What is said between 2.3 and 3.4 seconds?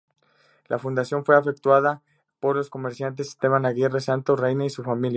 por los comerciantes